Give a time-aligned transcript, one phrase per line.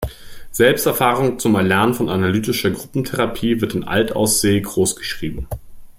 [0.49, 5.45] Selbsterfahrung zum Erlernen von analytischer Gruppentherapie wird in Altaussee großgeschrieben.